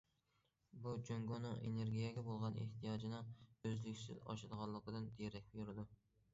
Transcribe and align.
بۇ 0.85 0.93
جۇڭگونىڭ 1.09 1.53
ئېنېرگىيەگە 1.67 2.23
بولغان 2.31 2.57
ئېھتىياجىنىڭ 2.63 3.31
ئۈزلۈكسىز 3.51 4.25
ئاشىدىغانلىقىدىن 4.25 5.09
دېرەك 5.23 5.57
بېرىدۇ. 5.57 5.91